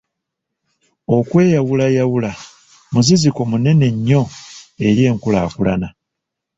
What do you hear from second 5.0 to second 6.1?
enkulaakulana.